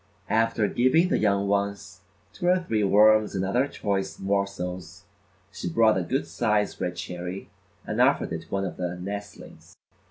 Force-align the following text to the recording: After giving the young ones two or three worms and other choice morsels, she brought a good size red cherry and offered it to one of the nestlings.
After 0.31 0.67
giving 0.67 1.09
the 1.09 1.19
young 1.19 1.47
ones 1.47 2.01
two 2.33 2.47
or 2.47 2.57
three 2.57 2.83
worms 2.83 3.35
and 3.35 3.45
other 3.45 3.67
choice 3.67 4.17
morsels, 4.17 5.03
she 5.51 5.69
brought 5.69 5.95
a 5.99 6.01
good 6.01 6.25
size 6.25 6.81
red 6.81 6.95
cherry 6.95 7.51
and 7.85 8.01
offered 8.01 8.33
it 8.33 8.41
to 8.41 8.47
one 8.49 8.65
of 8.65 8.77
the 8.77 8.95
nestlings. 8.99 9.75